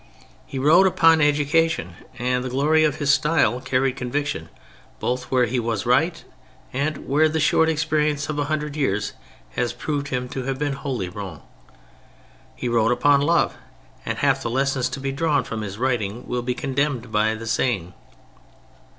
[0.47, 4.49] He wrote upon education, and the glory of his style carried conviction
[4.99, 6.23] both where he was right
[6.73, 9.13] and where the short experience of a hundred years
[9.51, 11.43] has proved him to have been wholly wrong.
[12.55, 13.55] He wrote upon love,
[14.03, 17.45] and half the lessons to be drawn from his writing will be condemned by the
[17.45, 17.93] sane.